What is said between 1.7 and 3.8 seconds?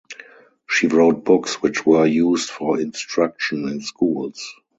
were used for instruction